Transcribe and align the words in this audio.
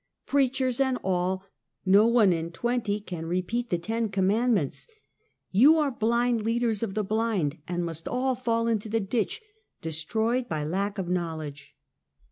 Preachers 0.25 0.79
and 0.79 0.97
all, 1.03 1.45
not 1.85 2.07
one 2.11 2.33
in 2.33 2.49
twenty 2.49 2.99
can 2.99 3.27
repeat 3.27 3.69
the 3.69 3.77
ten 3.77 4.09
commandments. 4.09 4.87
You 5.51 5.75
are 5.77 5.91
blind 5.91 6.41
leaders 6.41 6.81
of 6.81 6.95
the 6.95 7.03
blind, 7.03 7.59
and 7.67 7.85
must 7.85 8.07
all 8.07 8.33
fall 8.33 8.67
into 8.67 8.89
the 8.89 8.99
ditch, 8.99 9.43
destroyed 9.79 10.47
for 10.47 10.65
lack 10.65 10.97
of 10.97 11.07
knowledge!" 11.07 11.75